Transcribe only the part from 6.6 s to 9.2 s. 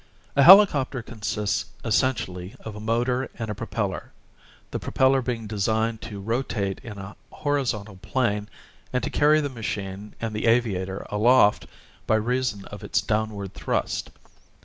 in a horizontal plane and to